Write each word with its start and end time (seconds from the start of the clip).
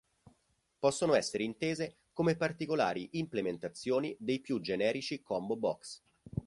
Possono 0.79 1.13
essere 1.13 1.43
intese 1.43 1.97
come 2.11 2.35
particolari 2.35 3.07
implementazioni 3.19 4.15
dei 4.19 4.39
più 4.41 4.59
generici 4.59 5.21
combo 5.21 5.55
box. 5.57 6.01